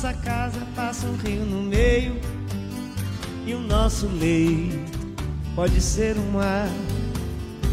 Nossa 0.00 0.14
casa 0.14 0.60
passa 0.76 1.08
um 1.08 1.16
rio 1.16 1.44
no 1.44 1.60
meio. 1.60 2.20
E 3.44 3.52
o 3.52 3.58
nosso 3.58 4.06
leito 4.06 4.96
pode 5.56 5.80
ser 5.80 6.16
um 6.16 6.30
mar. 6.30 6.68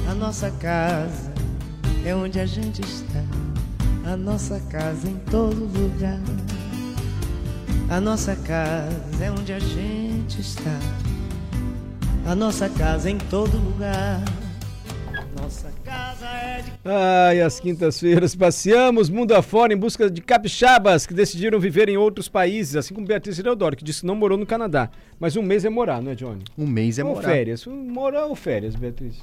A 0.10 0.16
nossa 0.16 0.50
casa 0.50 1.32
é 2.04 2.16
onde 2.16 2.40
a 2.40 2.46
gente 2.48 2.82
está. 2.82 3.24
A 4.12 4.18
nossa 4.18 4.60
casa 4.72 5.08
em 5.08 5.20
todo 5.30 5.66
lugar. 5.66 6.20
A 7.92 8.02
nossa 8.02 8.36
casa 8.36 9.24
é 9.24 9.30
onde 9.30 9.54
a 9.54 9.60
gente 9.60 10.42
está. 10.42 10.80
A 12.26 12.34
nossa 12.34 12.68
casa 12.70 13.08
em 13.08 13.20
todo 13.20 13.56
lugar. 13.56 14.20
Nossa 15.40 15.72
casa. 15.84 15.85
Ai, 16.88 17.42
às 17.42 17.60
quintas-feiras 17.60 18.36
passeamos 18.36 19.10
mundo 19.10 19.34
afora 19.34 19.74
em 19.74 19.78
busca 19.78 20.08
de 20.10 20.22
capixabas 20.22 21.08
que 21.08 21.16
decidiram 21.16 21.60
viver 21.60 21.90
em 21.90 21.98
outros 21.98 22.30
países, 22.30 22.76
assim 22.76 22.94
como 22.94 23.08
Beatriz 23.08 23.40
Leodoro, 23.40 23.76
que 23.76 23.84
disse 23.84 24.02
que 24.02 24.06
não 24.06 24.16
morou 24.16 24.38
no 24.38 24.46
Canadá. 24.46 24.92
Mas 25.20 25.36
um 25.36 25.42
mês 25.42 25.66
é 25.66 25.70
morar, 25.70 26.00
não 26.02 26.12
é, 26.12 26.16
Johnny? 26.16 26.44
Um 26.56 26.68
mês 26.68 27.00
é 27.00 27.04
ou 27.04 27.16
morar. 27.16 27.30
férias. 27.30 27.66
Morar 27.66 28.26
ou 28.28 28.36
férias, 28.36 28.76
Beatriz? 28.76 29.18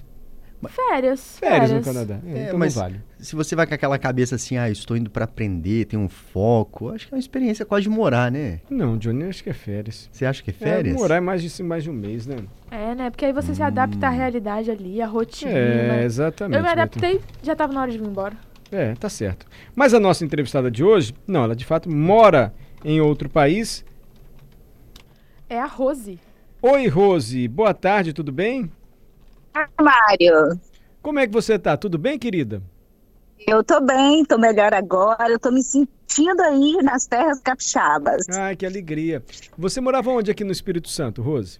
Férias. 0.69 1.39
Férias, 1.39 1.71
no 1.73 1.83
Canadá. 1.83 2.19
É, 2.27 2.39
É, 2.39 2.45
então 2.47 2.59
mas 2.59 2.75
não 2.77 2.83
vale. 2.83 3.01
se 3.19 3.35
você 3.35 3.57
vai 3.57 3.67
com 3.67 3.75
aquela 3.75 3.99
cabeça 3.99 4.37
assim, 4.37 4.57
ah, 4.57 4.71
estou 4.71 4.97
indo 4.97 5.11
pra 5.11 5.25
aprender, 5.25 5.87
tem 5.87 5.99
um 5.99 6.09
foco, 6.09 6.91
acho 6.91 7.09
que 7.09 7.15
é 7.15 7.17
uma 7.17 7.21
experiência 7.21 7.65
quase 7.67 7.85
de 7.85 7.89
morar, 7.91 8.31
né? 8.31 8.61
Não, 8.71 8.97
Johnny, 8.97 9.25
acho 9.25 9.43
que 9.43 9.51
é 9.51 9.53
férias. 9.53 10.09
Você 10.13 10.25
acha 10.25 10.43
que 10.43 10.51
é 10.51 10.55
É, 10.55 10.57
férias? 10.57 10.95
morar 10.97 11.17
é 11.17 11.21
mais 11.21 11.43
de, 11.43 11.63
mais 11.63 11.83
de 11.85 11.91
um 11.91 11.93
mês, 11.95 12.27
né? 12.27 12.37
É, 12.71 12.95
né? 12.95 13.11
Porque 13.11 13.25
aí 13.25 13.33
você 13.33 13.55
se 13.55 13.63
adapta 13.63 14.07
à 14.07 14.11
realidade 14.11 14.71
ali, 14.71 15.01
à 15.03 15.07
rotina. 15.07 15.51
É, 15.53 16.05
exatamente. 16.05 16.57
Eu 16.57 16.63
me 16.63 16.69
adaptei, 16.69 17.21
já 17.43 17.55
tava 17.57 17.73
na 17.73 17.81
hora 17.83 17.91
de 17.91 17.99
vir 17.99 18.07
embora. 18.07 18.37
É, 18.71 18.95
tá 18.95 19.09
certo. 19.09 19.47
Mas 19.75 19.93
a 19.93 20.01
nossa 20.01 20.25
entrevistada 20.25 20.71
de 20.71 20.83
hoje, 20.83 21.13
não, 21.27 21.45
ela 21.45 21.55
de 21.57 21.65
fato 21.65 21.91
mora 21.91 22.55
em 22.85 23.01
outro 23.01 23.29
país. 23.29 23.85
É 25.49 25.59
a 25.61 25.67
Rose. 25.67 26.19
Oi, 26.63 26.87
Rose, 26.89 27.47
boa 27.49 27.75
tarde, 27.75 28.13
tudo 28.13 28.33
bem? 28.33 28.71
Mário, 29.81 30.59
Como 31.03 31.19
é 31.19 31.27
que 31.27 31.33
você 31.33 31.59
tá? 31.59 31.77
Tudo 31.77 31.99
bem, 31.99 32.19
querida? 32.19 32.63
eu 33.47 33.63
tô 33.65 33.81
bem, 33.81 34.25
tô 34.25 34.39
melhor 34.39 34.73
agora, 34.73 35.29
eu 35.29 35.39
tô 35.39 35.51
me 35.51 35.63
sentindo 35.65 36.41
aí 36.43 36.77
nas 36.83 37.07
terras 37.07 37.41
capixabas. 37.41 38.29
Ai, 38.31 38.55
que 38.55 38.65
alegria. 38.65 39.23
Você 39.59 39.81
morava 39.81 40.11
onde 40.11 40.31
aqui 40.31 40.45
no 40.45 40.53
Espírito 40.53 40.89
Santo, 40.89 41.21
Rose? 41.23 41.59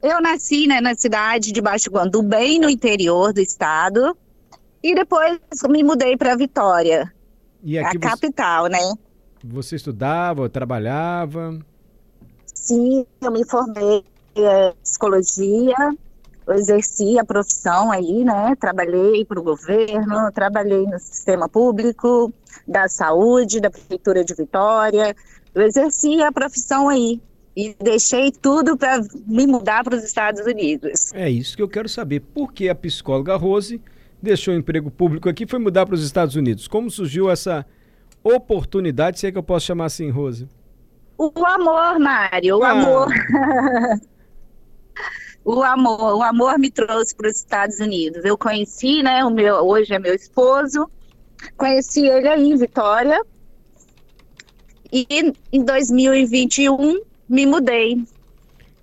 Eu 0.00 0.20
nasci 0.20 0.66
né, 0.68 0.80
na 0.80 0.94
cidade 0.94 1.50
de 1.52 1.60
Baixo 1.60 1.90
Guandu, 1.90 2.22
bem 2.22 2.60
no 2.60 2.70
interior 2.70 3.32
do 3.32 3.40
estado, 3.40 4.16
e 4.82 4.94
depois 4.94 5.40
me 5.68 5.82
mudei 5.82 6.16
para 6.16 6.36
Vitória, 6.36 7.12
a 7.84 7.92
você, 7.92 7.98
capital, 7.98 8.66
né? 8.66 8.78
você 9.44 9.76
estudava, 9.76 10.48
trabalhava? 10.48 11.58
Sim, 12.46 13.04
eu 13.20 13.30
me 13.32 13.44
formei 13.44 14.04
em 14.36 14.72
psicologia, 14.82 15.74
eu 16.46 16.54
exerci 16.54 17.18
a 17.18 17.24
profissão 17.24 17.90
aí, 17.92 18.24
né? 18.24 18.54
Trabalhei 18.58 19.24
para 19.24 19.38
o 19.38 19.42
governo, 19.42 20.30
trabalhei 20.32 20.84
no 20.86 20.98
sistema 20.98 21.48
público, 21.48 22.32
da 22.66 22.88
saúde, 22.88 23.60
da 23.60 23.70
prefeitura 23.70 24.24
de 24.24 24.34
Vitória. 24.34 25.14
Eu 25.54 25.62
exerci 25.62 26.22
a 26.22 26.32
profissão 26.32 26.88
aí 26.88 27.20
e 27.56 27.76
deixei 27.80 28.32
tudo 28.32 28.76
para 28.76 29.00
me 29.26 29.46
mudar 29.46 29.84
para 29.84 29.96
os 29.96 30.02
Estados 30.04 30.40
Unidos. 30.46 31.12
É 31.12 31.28
isso 31.30 31.56
que 31.56 31.62
eu 31.62 31.68
quero 31.68 31.88
saber. 31.88 32.20
Por 32.20 32.52
que 32.52 32.68
a 32.68 32.74
psicóloga 32.74 33.36
Rose 33.36 33.80
deixou 34.20 34.54
o 34.54 34.56
emprego 34.56 34.90
público 34.90 35.28
aqui 35.28 35.44
e 35.44 35.46
foi 35.46 35.58
mudar 35.58 35.84
para 35.86 35.94
os 35.94 36.02
Estados 36.04 36.34
Unidos? 36.36 36.66
Como 36.66 36.90
surgiu 36.90 37.30
essa 37.30 37.66
oportunidade, 38.24 39.18
se 39.18 39.26
é 39.26 39.32
que 39.32 39.38
eu 39.38 39.42
posso 39.42 39.66
chamar 39.66 39.86
assim, 39.86 40.08
Rose? 40.10 40.48
O 41.18 41.30
amor, 41.46 41.98
Mário, 41.98 42.58
o 42.58 42.64
Ah. 42.64 42.70
amor. 42.70 43.08
o 45.44 45.62
amor, 45.62 46.16
o 46.16 46.22
amor 46.22 46.58
me 46.58 46.70
trouxe 46.70 47.14
para 47.14 47.28
os 47.28 47.36
Estados 47.36 47.80
Unidos. 47.80 48.24
Eu 48.24 48.38
conheci, 48.38 49.02
né, 49.02 49.24
o 49.24 49.30
meu, 49.30 49.56
hoje 49.56 49.92
é 49.92 49.98
meu 49.98 50.14
esposo, 50.14 50.90
conheci 51.56 52.06
ele 52.06 52.28
aí 52.28 52.50
em 52.50 52.56
Vitória. 52.56 53.20
E 54.92 55.06
em 55.50 55.64
2021 55.64 57.00
me 57.26 57.46
mudei 57.46 58.04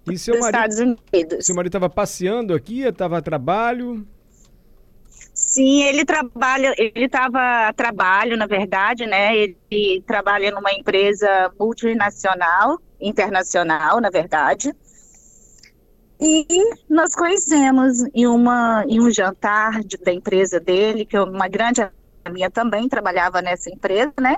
E 0.09 0.18
seu 0.18 0.34
para 0.34 0.40
os 0.40 0.52
marido, 0.52 0.72
Estados 0.72 0.98
Unidos. 1.14 1.46
seu 1.46 1.56
marido 1.56 1.69
estava 1.69 1.90
passeando 1.90 2.53
aqui, 2.53 2.81
estava 2.81 3.19
a 3.19 3.22
trabalho? 3.22 4.06
Sim, 5.34 5.84
ele 5.84 6.03
trabalha, 6.03 6.74
ele 6.78 7.06
estava 7.06 7.68
a 7.68 7.74
trabalho, 7.74 8.36
na 8.36 8.46
verdade, 8.46 9.06
né? 9.06 9.36
Ele 9.38 10.03
trabalha 10.06 10.52
numa 10.52 10.74
empresa 10.74 11.52
multinacional, 11.58 12.80
internacional, 13.00 14.02
na 14.02 14.09
verdade. 14.09 14.74
E 16.19 16.46
nós 16.90 17.16
conhecemos 17.16 18.03
em, 18.13 18.28
uma, 18.28 18.84
em 18.88 19.00
um 19.00 19.09
jantar 19.09 19.81
de- 19.84 19.97
da 19.97 20.12
empresa 20.13 20.59
dele, 20.59 21.06
que 21.06 21.18
uma 21.18 21.47
grande 21.47 21.81
amiga 21.81 21.96
minha 22.31 22.52
também 22.52 22.90
trabalhava 22.90 23.41
nessa 23.41 23.69
empresa, 23.69 24.13
né? 24.19 24.35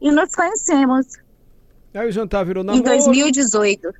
E 0.00 0.10
nós 0.10 0.34
conhecemos 0.34 1.06
Aí 1.94 2.08
o 2.08 2.12
jantar 2.12 2.44
virou 2.44 2.62
em 2.64 2.66
namoro. 2.66 2.84
2018. 2.84 3.92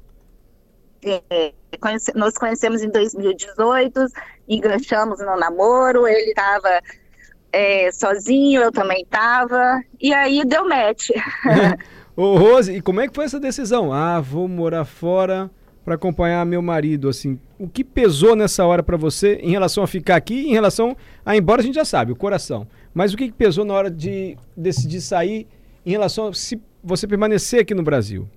É, 1.04 1.52
conhece- 1.80 2.12
nós 2.16 2.34
conhecemos 2.36 2.82
em 2.82 2.90
2018, 2.90 4.06
enganchamos 4.48 5.20
no 5.20 5.36
namoro, 5.36 6.06
ele 6.08 6.30
estava 6.30 6.80
sozinho, 7.92 8.62
eu 8.62 8.72
também 8.72 9.02
estava, 9.02 9.80
e 10.00 10.12
aí 10.12 10.44
deu 10.44 10.68
match. 10.68 11.10
Ô, 12.16 12.36
Rose, 12.36 12.72
e 12.72 12.80
como 12.80 13.00
é 13.00 13.06
que 13.08 13.14
foi 13.14 13.24
essa 13.26 13.38
decisão? 13.38 13.92
Ah, 13.92 14.20
vou 14.20 14.48
morar 14.48 14.84
fora 14.84 15.48
para 15.84 15.94
acompanhar 15.94 16.44
meu 16.46 16.62
marido, 16.62 17.08
assim. 17.08 17.38
O 17.58 17.68
que 17.68 17.84
pesou 17.84 18.34
nessa 18.34 18.64
hora 18.64 18.82
para 18.82 18.96
você 18.96 19.34
em 19.42 19.50
relação 19.50 19.84
a 19.84 19.86
ficar 19.86 20.16
aqui, 20.16 20.48
em 20.48 20.52
relação 20.52 20.96
a 21.24 21.36
embora, 21.36 21.60
a 21.60 21.64
gente 21.64 21.74
já 21.74 21.84
sabe, 21.84 22.12
o 22.12 22.16
coração. 22.16 22.66
Mas 22.94 23.12
o 23.12 23.16
que 23.16 23.26
que 23.26 23.34
pesou 23.34 23.64
na 23.64 23.74
hora 23.74 23.90
de 23.90 24.36
decidir 24.56 25.00
sair 25.00 25.46
em 25.84 25.90
relação 25.90 26.28
a 26.28 26.32
se 26.32 26.60
você 26.82 27.06
permanecer 27.06 27.60
aqui 27.60 27.74
no 27.74 27.82
Brasil? 27.82 28.28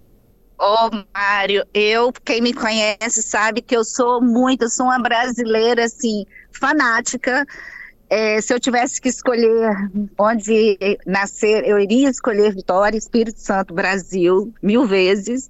Ô, 0.59 0.89
Mário, 1.13 1.63
eu, 1.73 2.11
quem 2.25 2.41
me 2.41 2.51
conhece 2.51 3.21
sabe 3.21 3.61
que 3.61 3.77
eu 3.77 3.83
sou 3.83 4.19
muito, 4.19 4.63
eu 4.63 4.69
sou 4.69 4.87
uma 4.87 4.99
brasileira, 4.99 5.85
assim, 5.85 6.25
fanática. 6.51 7.45
É, 8.09 8.41
se 8.41 8.53
eu 8.53 8.59
tivesse 8.59 8.99
que 8.99 9.09
escolher 9.09 9.69
onde 10.17 10.77
nascer, 11.05 11.67
eu 11.67 11.77
iria 11.77 12.09
escolher 12.09 12.55
Vitória, 12.55 12.97
Espírito 12.97 13.39
Santo, 13.39 13.73
Brasil, 13.73 14.51
mil 14.61 14.87
vezes. 14.87 15.47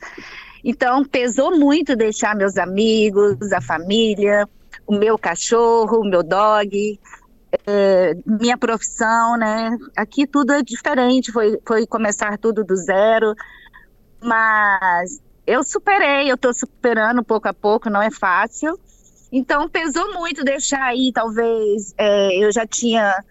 Então, 0.70 1.06
pesou 1.06 1.58
muito 1.58 1.96
deixar 1.96 2.36
meus 2.36 2.58
amigos, 2.58 3.54
a 3.54 3.62
família, 3.62 4.46
o 4.86 4.98
meu 4.98 5.18
cachorro, 5.18 6.02
o 6.02 6.10
meu 6.10 6.22
dog, 6.22 7.00
é, 7.66 8.14
minha 8.26 8.58
profissão, 8.58 9.38
né? 9.38 9.70
Aqui 9.96 10.28
tudo 10.28 10.52
é 10.52 10.62
diferente, 10.62 11.32
foi, 11.32 11.58
foi 11.66 11.88
começar 11.88 12.38
tudo 12.38 12.66
do 12.66 12.76
zero, 12.76 13.34
mas 14.22 15.22
eu 15.48 15.64
superei, 15.64 16.30
eu 16.30 16.36
estou 16.36 16.54
superando 16.54 17.24
pouco 17.24 17.48
a 17.48 17.54
pouco, 17.54 17.90
não 17.90 18.02
é 18.02 18.12
fácil. 18.12 18.78
Então 19.32 19.70
pesou 19.70 20.16
muito 20.16 20.44
deixar 20.44 20.84
aí, 20.84 21.14
talvez 21.14 21.94
é, 21.98 22.44
eu 22.44 22.52
já 22.52 22.68
tinha 22.68 23.24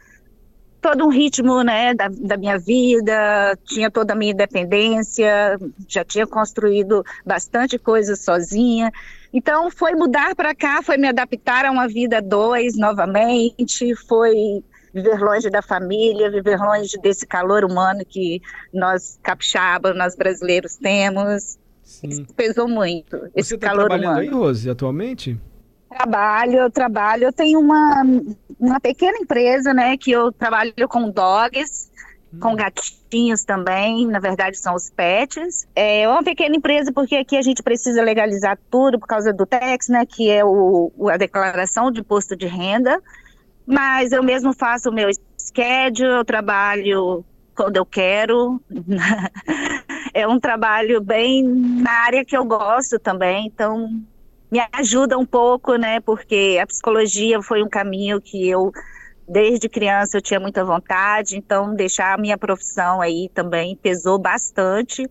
todo 0.86 1.04
um 1.04 1.08
ritmo, 1.08 1.64
né, 1.64 1.94
da, 1.94 2.08
da 2.08 2.36
minha 2.36 2.56
vida, 2.56 3.58
tinha 3.64 3.90
toda 3.90 4.12
a 4.12 4.16
minha 4.16 4.30
independência, 4.30 5.58
já 5.88 6.04
tinha 6.04 6.24
construído 6.28 7.04
bastante 7.24 7.76
coisa 7.76 8.14
sozinha. 8.14 8.92
Então 9.32 9.68
foi 9.68 9.96
mudar 9.96 10.36
para 10.36 10.54
cá, 10.54 10.80
foi 10.84 10.96
me 10.96 11.08
adaptar 11.08 11.64
a 11.64 11.72
uma 11.72 11.88
vida 11.88 12.22
dois 12.22 12.78
novamente, 12.78 13.96
foi 14.06 14.62
viver 14.94 15.18
longe 15.18 15.50
da 15.50 15.60
família, 15.60 16.30
viver 16.30 16.56
longe 16.56 16.96
desse 16.98 17.26
calor 17.26 17.64
humano 17.64 18.04
que 18.08 18.40
nós 18.72 19.18
capixabas, 19.24 19.96
nós 19.96 20.14
brasileiros 20.14 20.76
temos. 20.76 21.58
Sim. 21.82 22.24
Pesou 22.36 22.68
muito 22.68 23.16
esse 23.34 23.48
Você 23.48 23.54
está 23.56 23.70
calor 23.70 23.86
trabalhando 23.86 24.12
humano. 24.12 24.20
aí, 24.20 24.28
Rose, 24.28 24.70
atualmente? 24.70 25.36
Trabalho, 25.88 26.58
eu 26.58 26.70
trabalho. 26.70 27.24
Eu 27.24 27.32
tenho 27.32 27.60
uma, 27.60 28.02
uma 28.58 28.80
pequena 28.80 29.18
empresa, 29.18 29.72
né, 29.72 29.96
que 29.96 30.10
eu 30.10 30.32
trabalho 30.32 30.72
com 30.88 31.10
dogs. 31.10 31.90
com 32.40 32.54
gatinhos 32.54 33.44
também, 33.44 34.06
na 34.06 34.18
verdade 34.18 34.58
são 34.58 34.74
os 34.74 34.90
pets. 34.90 35.66
É 35.74 36.08
uma 36.08 36.22
pequena 36.22 36.56
empresa 36.56 36.92
porque 36.92 37.16
aqui 37.16 37.36
a 37.36 37.42
gente 37.42 37.62
precisa 37.62 38.02
legalizar 38.02 38.58
tudo 38.70 38.98
por 38.98 39.06
causa 39.06 39.32
do 39.32 39.46
TEX, 39.46 39.88
né, 39.88 40.04
que 40.04 40.30
é 40.30 40.44
o, 40.44 40.92
a 41.08 41.16
declaração 41.16 41.90
de 41.90 42.00
imposto 42.00 42.36
de 42.36 42.46
renda, 42.46 43.00
mas 43.64 44.12
eu 44.12 44.22
mesmo 44.22 44.52
faço 44.52 44.90
o 44.90 44.92
meu 44.92 45.08
schedule, 45.38 46.18
eu 46.18 46.24
trabalho 46.24 47.24
quando 47.54 47.76
eu 47.76 47.86
quero. 47.86 48.60
é 50.12 50.26
um 50.28 50.38
trabalho 50.38 51.00
bem 51.00 51.42
na 51.42 51.92
área 52.04 52.24
que 52.24 52.36
eu 52.36 52.44
gosto 52.44 52.98
também, 52.98 53.46
então 53.46 53.88
me 54.50 54.60
ajuda 54.72 55.19
um 55.19 55.26
pouco, 55.26 55.76
né? 55.76 56.00
Porque 56.00 56.58
a 56.60 56.66
psicologia 56.66 57.43
foi 57.43 57.62
um 57.62 57.69
caminho 57.69 58.20
que 58.20 58.48
eu 58.48 58.72
desde 59.28 59.69
criança 59.69 60.16
eu 60.16 60.22
tinha 60.22 60.38
muita 60.38 60.64
vontade, 60.64 61.37
então 61.37 61.75
deixar 61.75 62.14
a 62.14 62.20
minha 62.20 62.38
profissão 62.38 63.00
aí 63.00 63.28
também 63.34 63.76
pesou 63.76 64.19
bastante. 64.19 65.08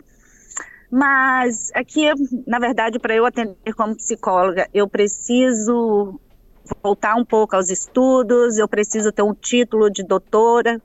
Mas 0.89 1.69
aqui, 1.73 2.09
na 2.47 2.57
verdade, 2.59 2.97
para 2.97 3.13
eu 3.13 3.25
atender 3.25 3.73
como 3.75 3.95
psicóloga, 3.95 4.69
eu 4.73 4.87
preciso 4.87 6.19
voltar 6.81 7.15
um 7.15 7.25
pouco 7.25 7.55
aos 7.55 7.69
estudos, 7.69 8.57
eu 8.57 8.67
preciso 8.67 9.11
ter 9.11 9.21
um 9.21 9.33
título 9.33 9.89
de 9.89 10.03
doutora, 10.03 10.81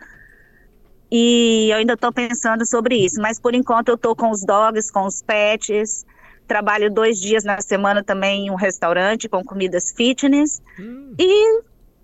e 1.10 1.70
eu 1.72 1.78
ainda 1.78 1.94
estou 1.94 2.12
pensando 2.12 2.64
sobre 2.64 2.96
isso, 2.96 3.20
mas 3.20 3.40
por 3.40 3.54
enquanto 3.54 3.88
eu 3.88 3.96
estou 3.96 4.14
com 4.14 4.30
os 4.30 4.44
dogs, 4.44 4.92
com 4.92 5.06
os 5.06 5.22
pets. 5.22 6.06
Trabalho 6.50 6.92
dois 6.92 7.20
dias 7.20 7.44
na 7.44 7.60
semana 7.60 8.02
também 8.02 8.46
em 8.46 8.50
um 8.50 8.56
restaurante 8.56 9.28
com 9.28 9.44
comidas 9.44 9.92
fitness. 9.96 10.60
Hum. 10.80 11.14
E, 11.16 11.60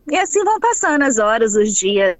e 0.08 0.16
assim 0.16 0.44
vão 0.44 0.60
passando 0.60 1.02
as 1.02 1.18
horas, 1.18 1.56
os 1.56 1.74
dias. 1.74 2.16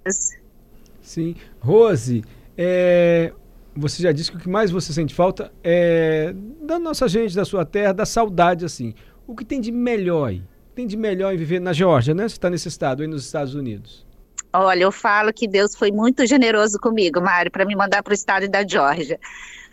Sim. 1.00 1.37
Rose, 1.61 2.25
é, 2.58 3.32
você 3.76 4.02
já 4.02 4.11
disse 4.11 4.32
que 4.32 4.38
o 4.38 4.40
que 4.40 4.49
mais 4.49 4.73
você 4.73 4.93
sente 4.93 5.14
falta 5.14 5.52
é 5.62 6.34
da 6.62 6.81
nossa 6.81 7.06
gente, 7.06 7.37
da 7.37 7.44
sua 7.44 7.64
terra, 7.64 7.93
da 7.93 8.05
saudade, 8.05 8.64
assim. 8.64 8.93
O 9.25 9.37
que 9.37 9.44
tem 9.44 9.61
de 9.61 9.70
melhor 9.70 10.31
aí? 10.31 10.43
Tem 10.75 10.84
de 10.84 10.96
melhor 10.96 11.32
em 11.32 11.37
viver 11.37 11.61
na 11.61 11.73
Geórgia, 11.73 12.12
né? 12.12 12.28
Você 12.28 12.34
está 12.34 12.50
nesse 12.50 12.67
estado, 12.67 13.02
aí 13.02 13.06
nos 13.06 13.25
Estados 13.25 13.55
Unidos. 13.55 14.05
Olha, 14.52 14.82
eu 14.82 14.90
falo 14.90 15.32
que 15.32 15.46
Deus 15.46 15.76
foi 15.76 15.93
muito 15.93 16.26
generoso 16.26 16.76
comigo, 16.81 17.20
Mário, 17.20 17.52
para 17.52 17.64
me 17.64 17.76
mandar 17.76 18.02
para 18.02 18.11
o 18.11 18.14
estado 18.14 18.49
da 18.49 18.67
Geórgia. 18.67 19.20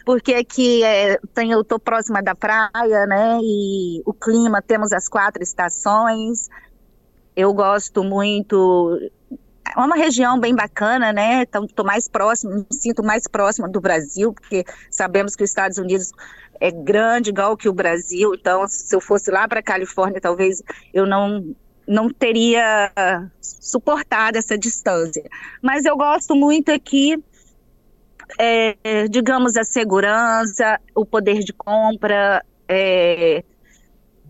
Porque 0.06 0.34
aqui 0.34 0.84
é, 0.84 1.18
tem, 1.34 1.52
eu 1.52 1.62
estou 1.62 1.80
próxima 1.80 2.22
da 2.22 2.36
praia, 2.36 3.06
né? 3.08 3.40
E 3.42 4.02
o 4.06 4.14
clima, 4.14 4.62
temos 4.62 4.92
as 4.92 5.08
quatro 5.08 5.42
estações. 5.42 6.50
Eu 7.36 7.54
gosto 7.54 8.04
muito. 8.04 9.00
É 9.76 9.80
uma 9.80 9.96
região 9.96 10.40
bem 10.40 10.54
bacana, 10.54 11.14
né? 11.14 11.44
Então, 11.44 11.66
estou 11.66 11.86
mais 11.86 12.08
próximo, 12.08 12.54
me 12.54 12.66
sinto 12.72 13.02
mais 13.02 13.28
próxima 13.28 13.68
do 13.70 13.80
Brasil, 13.80 14.34
porque 14.34 14.66
sabemos 14.92 15.36
que 15.36 15.44
os 15.44 15.50
Estados 15.50 15.78
Unidos 15.78 16.12
é 16.60 16.70
grande, 16.70 17.30
igual 17.30 17.56
que 17.56 17.70
o 17.70 17.74
Brasil. 17.74 18.34
Então, 18.36 18.68
se 18.68 18.94
eu 18.96 19.02
fosse 19.02 19.32
lá 19.32 19.48
para 19.48 19.62
a 19.62 19.64
Califórnia, 19.64 20.22
talvez 20.22 20.62
eu 20.94 21.06
não 21.06 21.56
não 21.88 22.10
teria 22.10 22.92
suportado 23.42 24.38
essa 24.38 24.58
distância. 24.58 25.24
Mas 25.62 25.86
eu 25.86 25.98
gosto 25.98 26.36
muito 26.36 26.72
aqui, 26.72 27.22
é, 28.38 29.08
digamos, 29.10 29.56
a 29.58 29.64
segurança, 29.64 30.80
o 30.96 31.06
poder 31.06 31.40
de 31.40 31.54
compra, 31.54 32.44
é, 32.68 33.44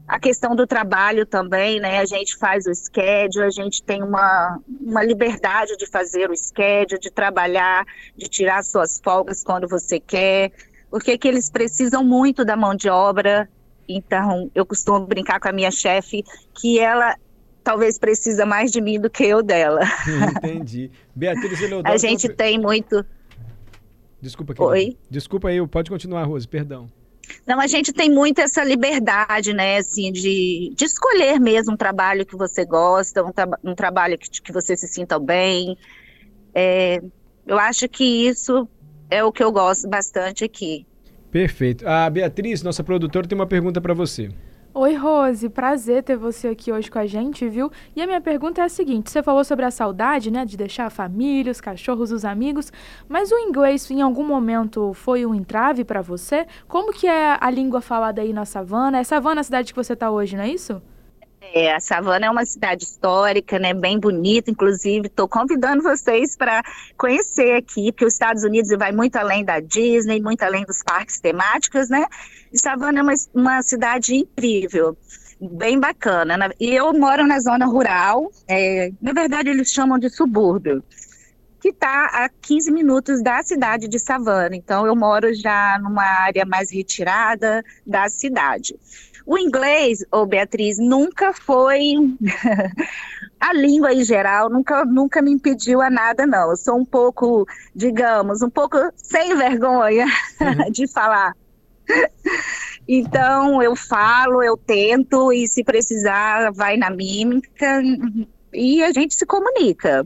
a 0.08 0.20
questão 0.20 0.56
do 0.56 0.68
trabalho 0.68 1.26
também, 1.26 1.80
né? 1.80 2.00
A 2.00 2.06
gente 2.06 2.38
faz 2.38 2.66
o 2.66 2.74
schedule, 2.74 3.46
a 3.46 3.50
gente 3.50 3.82
tem 3.82 4.04
uma, 4.04 4.60
uma 4.82 5.04
liberdade 5.04 5.78
de 5.78 5.86
fazer 5.86 6.30
o 6.30 6.36
schedule, 6.36 7.00
de 7.00 7.10
trabalhar, 7.10 7.86
de 8.16 8.28
tirar 8.28 8.64
suas 8.64 9.00
folgas 9.04 9.44
quando 9.44 9.68
você 9.68 10.00
quer, 10.00 10.52
porque 10.90 11.18
que 11.18 11.28
eles 11.28 11.50
precisam 11.50 12.04
muito 12.04 12.44
da 12.44 12.56
mão 12.56 12.76
de 12.76 12.90
obra. 12.90 13.50
Então, 13.88 14.52
eu 14.54 14.66
costumo 14.66 15.06
brincar 15.06 15.40
com 15.40 15.48
a 15.48 15.52
minha 15.52 15.72
chefe 15.72 16.24
que 16.54 16.80
ela 16.80 17.16
talvez 17.64 17.98
precisa 17.98 18.46
mais 18.46 18.72
de 18.72 18.82
mim 18.82 19.00
do 19.00 19.10
que 19.10 19.24
eu 19.24 19.42
dela. 19.42 19.82
Entendi. 20.38 20.92
Beatriz 21.16 21.62
Eleodoro... 21.62 21.94
A 21.94 21.98
gente 21.98 22.28
tem 22.28 22.60
muito... 22.60 23.06
Desculpa, 24.24 24.54
querida. 24.54 24.72
Oi? 24.72 24.98
Desculpa 25.10 25.50
aí, 25.50 25.68
pode 25.68 25.92
continuar, 25.92 26.24
Rose, 26.24 26.48
perdão. 26.48 26.90
Não, 27.46 27.60
a 27.60 27.68
gente 27.68 27.92
tem 27.92 28.10
muito 28.10 28.40
essa 28.40 28.64
liberdade, 28.64 29.54
né, 29.54 29.78
assim, 29.78 30.14
de, 30.14 30.74
de 30.74 30.86
escolher 30.86 31.42
mesmo 31.42 31.74
um 31.74 31.78
trabalho 31.78 32.26
que 32.26 32.36
você 32.38 32.64
gosta, 32.64 33.22
um, 33.22 33.34
tra 33.34 33.50
um 33.62 33.76
trabalho 33.76 34.18
que, 34.18 34.30
que 34.30 34.54
você 34.54 34.78
se 34.78 34.88
sinta 34.88 35.20
bem. 35.20 35.78
É, 36.56 37.02
eu 37.46 37.60
acho 37.60 37.90
que 37.90 38.04
isso 38.04 38.66
é 39.10 39.22
o 39.22 39.32
que 39.32 39.44
eu 39.44 39.52
gosto 39.52 39.90
bastante 39.90 40.46
aqui. 40.46 40.86
Perfeito. 41.30 41.86
A 41.86 42.10
Beatriz, 42.10 42.64
nossa 42.64 42.82
produtora, 42.82 43.28
tem 43.28 43.38
uma 43.38 43.48
pergunta 43.48 43.82
para 43.82 43.94
você. 43.94 44.30
Oi, 44.76 44.96
Rose, 44.96 45.48
prazer 45.50 46.02
ter 46.02 46.16
você 46.16 46.48
aqui 46.48 46.72
hoje 46.72 46.90
com 46.90 46.98
a 46.98 47.06
gente, 47.06 47.48
viu? 47.48 47.72
E 47.96 48.02
a 48.02 48.08
minha 48.08 48.20
pergunta 48.20 48.60
é 48.60 48.64
a 48.64 48.70
seguinte: 48.70 49.12
você 49.12 49.22
falou 49.22 49.44
sobre 49.44 49.66
a 49.66 49.70
saudade, 49.70 50.32
né, 50.32 50.44
de 50.46 50.58
deixar 50.58 50.88
a 50.88 50.90
família, 50.90 51.52
os 51.52 51.62
cachorros, 51.62 52.12
os 52.12 52.26
amigos, 52.26 52.74
mas 53.08 53.32
o 53.32 53.38
inglês 53.38 53.92
em 53.92 54.02
algum 54.02 54.26
momento 54.26 54.92
foi 54.96 55.28
um 55.28 55.36
entrave 55.36 55.84
para 55.84 56.02
você? 56.02 56.48
Como 56.68 56.92
que 56.92 57.06
é 57.06 57.38
a 57.40 57.52
língua 57.52 57.82
falada 57.82 58.24
aí 58.24 58.34
na 58.34 58.46
Savana? 58.46 58.98
É 58.98 59.04
Savana 59.04 59.42
a 59.42 59.44
cidade 59.44 59.72
que 59.72 59.78
você 59.78 59.94
está 59.94 60.10
hoje, 60.10 60.36
não 60.36 60.44
é 60.44 60.50
isso? 60.50 60.82
É, 61.52 61.74
a 61.74 61.80
Savana 61.80 62.28
é 62.28 62.30
uma 62.30 62.46
cidade 62.46 62.86
histórica, 62.86 63.60
né, 63.60 63.74
bem 63.74 64.00
bonita, 64.00 64.50
inclusive 64.50 65.08
estou 65.08 65.28
convidando 65.28 65.84
vocês 65.84 66.38
para 66.38 66.64
conhecer 66.98 67.56
aqui, 67.58 67.92
porque 67.92 68.06
os 68.06 68.14
Estados 68.14 68.44
Unidos 68.44 68.70
vai 68.78 68.92
muito 68.94 69.18
além 69.18 69.44
da 69.44 69.60
Disney, 69.60 70.22
muito 70.22 70.42
além 70.44 70.64
dos 70.64 70.82
parques 70.82 71.20
temáticos, 71.20 71.90
né? 71.90 72.06
E 72.52 72.58
Savana 72.58 73.00
é 73.00 73.02
uma, 73.02 73.14
uma 73.34 73.62
cidade 73.62 74.16
incrível, 74.16 74.98
bem 75.42 75.78
bacana. 75.80 76.38
Né? 76.38 76.50
E 76.60 76.74
eu 76.74 76.94
moro 76.94 77.28
na 77.28 77.40
zona 77.40 77.66
rural, 77.66 78.32
é, 78.48 78.92
na 79.02 79.12
verdade 79.12 79.50
eles 79.50 79.70
chamam 79.70 80.00
de 80.00 80.10
subúrbio, 80.10 80.82
que 81.60 81.70
está 81.70 82.06
a 82.06 82.30
15 82.30 82.72
minutos 82.72 83.22
da 83.22 83.44
cidade 83.44 83.88
de 83.88 84.00
Savana. 84.00 84.56
Então 84.56 84.88
eu 84.88 84.96
moro 84.96 85.34
já 85.34 85.78
numa 85.82 86.04
área 86.04 86.46
mais 86.46 86.72
retirada 86.72 87.64
da 87.86 88.08
cidade. 88.08 88.76
O 89.26 89.38
inglês, 89.38 90.04
ô 90.12 90.26
Beatriz, 90.26 90.78
nunca 90.78 91.34
foi 91.34 91.94
a 93.40 93.54
língua 93.54 93.94
em 93.94 94.04
geral, 94.04 94.50
nunca, 94.50 94.84
nunca 94.86 95.22
me 95.22 95.32
impediu 95.32 95.82
a 95.82 95.90
nada, 95.90 96.26
não. 96.26 96.52
Eu 96.52 96.58
sou 96.58 96.78
um 96.78 96.86
pouco, 96.86 97.46
digamos, 97.76 98.42
um 98.42 98.50
pouco 98.50 98.78
sem 98.96 99.36
vergonha 99.36 100.06
uhum. 100.42 100.70
de 100.72 100.88
falar. 100.88 101.34
Então 102.88 103.62
eu 103.62 103.76
falo, 103.76 104.44
eu 104.44 104.58
tento 104.58 105.32
e 105.32 105.48
se 105.48 105.64
precisar 105.64 106.52
vai 106.52 106.78
na 106.78 106.90
mímica 106.90 107.82
e 108.54 108.84
a 108.84 108.92
gente 108.92 109.16
se 109.16 109.26
comunica. 109.26 110.06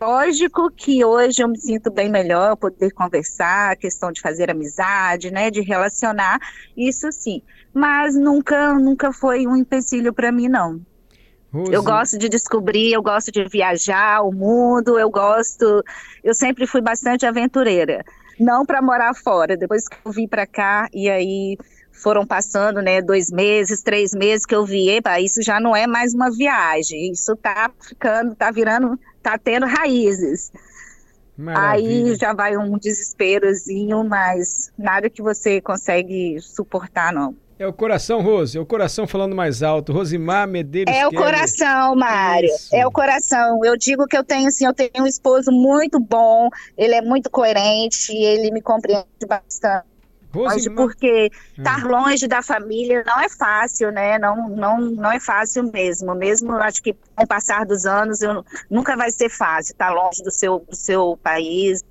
Lógico 0.00 0.70
que 0.70 1.04
hoje 1.04 1.42
eu 1.42 1.48
me 1.48 1.58
sinto 1.58 1.90
bem 1.90 2.08
melhor 2.08 2.56
poder 2.56 2.92
conversar, 2.92 3.72
a 3.72 3.76
questão 3.76 4.10
de 4.10 4.20
fazer 4.20 4.50
amizade, 4.50 5.30
né, 5.30 5.50
de 5.50 5.60
relacionar, 5.60 6.38
isso 6.76 7.10
sim 7.12 7.42
mas 7.76 8.14
nunca, 8.14 8.72
nunca 8.72 9.12
foi 9.12 9.46
um 9.46 9.54
empecilho 9.54 10.10
para 10.10 10.32
mim, 10.32 10.48
não. 10.48 10.80
Rose. 11.52 11.74
Eu 11.74 11.82
gosto 11.82 12.16
de 12.16 12.26
descobrir, 12.26 12.94
eu 12.94 13.02
gosto 13.02 13.30
de 13.30 13.44
viajar 13.44 14.22
o 14.22 14.32
mundo, 14.32 14.98
eu 14.98 15.10
gosto. 15.10 15.84
Eu 16.24 16.34
sempre 16.34 16.66
fui 16.66 16.80
bastante 16.80 17.26
aventureira. 17.26 18.02
Não 18.40 18.64
para 18.64 18.80
morar 18.80 19.14
fora. 19.14 19.58
Depois 19.58 19.86
que 19.86 19.96
eu 20.02 20.10
vim 20.10 20.26
para 20.26 20.46
cá, 20.46 20.88
e 20.90 21.10
aí 21.10 21.58
foram 21.96 22.26
passando, 22.26 22.80
né, 22.80 23.00
dois 23.00 23.30
meses, 23.30 23.82
três 23.82 24.12
meses 24.12 24.46
que 24.46 24.54
eu 24.54 24.64
vi, 24.64 24.88
epa, 24.90 25.20
isso 25.20 25.42
já 25.42 25.58
não 25.58 25.74
é 25.74 25.86
mais 25.86 26.14
uma 26.14 26.30
viagem, 26.30 27.10
isso 27.10 27.34
tá 27.36 27.70
ficando, 27.80 28.34
tá 28.34 28.50
virando, 28.50 28.98
tá 29.22 29.38
tendo 29.38 29.66
raízes. 29.66 30.52
Maravilha. 31.36 32.12
Aí 32.12 32.14
já 32.14 32.32
vai 32.32 32.56
um 32.56 32.78
desesperozinho, 32.78 34.04
mas 34.04 34.70
nada 34.78 35.10
que 35.10 35.20
você 35.20 35.60
consegue 35.60 36.38
suportar, 36.40 37.12
não. 37.12 37.34
É 37.58 37.66
o 37.66 37.72
coração, 37.72 38.20
Rose, 38.20 38.56
é 38.56 38.60
o 38.60 38.66
coração 38.66 39.06
falando 39.06 39.34
mais 39.34 39.62
alto. 39.62 39.90
Rosimar 39.90 40.46
Medeiros. 40.46 40.94
É 40.94 41.06
o 41.06 41.10
coração, 41.10 41.96
Mário. 41.96 42.50
Isso. 42.50 42.74
É 42.74 42.86
o 42.86 42.90
coração. 42.90 43.64
Eu 43.64 43.78
digo 43.78 44.06
que 44.06 44.16
eu 44.16 44.22
tenho, 44.22 44.48
assim, 44.48 44.66
eu 44.66 44.74
tenho 44.74 44.90
um 45.00 45.06
esposo 45.06 45.50
muito 45.50 45.98
bom, 45.98 46.50
ele 46.76 46.94
é 46.94 47.00
muito 47.00 47.30
coerente, 47.30 48.14
ele 48.14 48.50
me 48.50 48.60
compreende 48.60 49.06
bastante. 49.26 49.86
Rosimar... 50.36 50.76
Porque 50.76 51.30
estar 51.56 51.84
hum. 51.84 51.88
longe 51.88 52.28
da 52.28 52.42
família 52.42 53.02
não 53.06 53.20
é 53.20 53.28
fácil, 53.28 53.90
né? 53.90 54.18
Não, 54.18 54.48
não, 54.48 54.80
não 54.80 55.12
é 55.12 55.18
fácil 55.18 55.70
mesmo. 55.72 56.14
Mesmo, 56.14 56.52
acho 56.52 56.82
que 56.82 56.92
com 57.14 57.24
o 57.24 57.26
passar 57.26 57.64
dos 57.64 57.86
anos, 57.86 58.20
eu, 58.22 58.44
nunca 58.70 58.96
vai 58.96 59.10
ser 59.10 59.28
fácil 59.28 59.72
estar 59.72 59.90
longe 59.90 60.22
do 60.22 60.30
seu, 60.30 60.64
do 60.68 60.76
seu 60.76 61.18
país, 61.22 61.82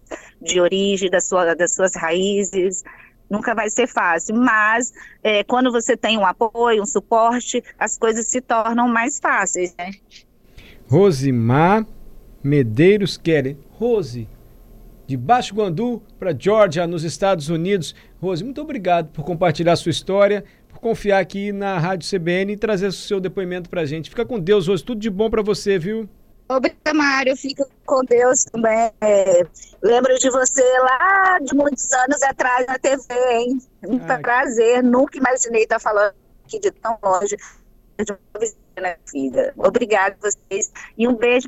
de 0.41 0.59
origem, 0.59 1.09
da 1.09 1.19
sua, 1.19 1.55
das 1.55 1.73
suas 1.73 1.95
raízes 1.95 2.83
nunca 3.29 3.55
vai 3.55 3.69
ser 3.69 3.87
fácil, 3.87 4.35
mas 4.35 4.93
é, 5.23 5.43
quando 5.43 5.71
você 5.71 5.97
tem 5.97 6.15
um 6.15 6.25
apoio, 6.25 6.83
um 6.83 6.85
suporte, 6.85 7.63
as 7.79 7.97
coisas 7.97 8.27
se 8.27 8.39
tornam 8.39 8.87
mais 8.87 9.19
fáceis, 9.19 9.73
né? 9.77 9.91
Rosimar 10.87 11.85
Medeiros 12.43 13.17
Keller. 13.17 13.57
Rose, 13.71 14.29
de 15.07 15.15
Baixo 15.15 15.53
Guandu 15.53 16.01
para 16.19 16.33
Georgia, 16.37 16.87
nos 16.87 17.03
Estados 17.03 17.49
Unidos. 17.49 17.95
Rose, 18.21 18.43
muito 18.43 18.61
obrigado 18.61 19.09
por 19.11 19.23
compartilhar 19.23 19.75
sua 19.75 19.91
história, 19.91 20.43
por 20.69 20.79
confiar 20.79 21.19
aqui 21.19 21.51
na 21.51 21.77
Rádio 21.77 22.09
CBN 22.09 22.53
e 22.53 22.57
trazer 22.57 22.87
o 22.87 22.91
seu 22.91 23.19
depoimento 23.19 23.69
para 23.69 23.81
a 23.81 23.85
gente. 23.85 24.09
Fica 24.09 24.25
com 24.25 24.39
Deus, 24.39 24.67
Rose. 24.67 24.83
Tudo 24.83 24.99
de 24.99 25.09
bom 25.09 25.29
para 25.29 25.41
você, 25.43 25.77
viu? 25.77 26.09
Obrigada, 26.47 26.93
Mário. 26.93 27.35
Fica 27.35 27.67
com 27.85 28.03
Deus 28.03 28.43
também. 28.45 28.91
É, 29.01 29.45
lembro 29.81 30.15
de 30.17 30.29
você 30.29 30.63
lá 30.79 31.39
de 31.39 31.55
muitos 31.55 31.91
anos 31.91 32.21
atrás 32.23 32.65
na 32.67 32.77
TV, 32.77 33.03
hein? 33.31 33.57
Um 33.87 33.99
Ah, 34.07 34.19
prazer. 34.19 34.83
Nunca 34.83 35.17
imaginei 35.17 35.63
estar 35.63 35.79
falando 35.79 36.13
aqui 36.45 36.59
de 36.59 36.71
tão 36.71 36.97
longe 37.03 37.35
de 37.35 38.11
uma 38.11 38.39
visita, 38.39 38.59
minha 38.79 38.97
filha. 39.09 39.53
Obrigada 39.57 40.15
a 40.21 40.29
vocês. 40.29 40.71
E 40.97 41.07
um 41.07 41.15
beijo 41.15 41.47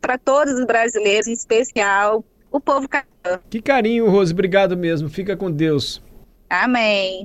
para 0.00 0.18
todos 0.18 0.54
os 0.54 0.64
brasileiros, 0.64 1.28
em 1.28 1.32
especial 1.32 2.24
o 2.54 2.60
povo. 2.60 2.88
Que 3.50 3.60
carinho, 3.60 4.08
Rose. 4.08 4.32
Obrigado 4.32 4.76
mesmo. 4.76 5.08
Fica 5.08 5.36
com 5.36 5.50
Deus. 5.50 6.00
Amém. 6.48 7.22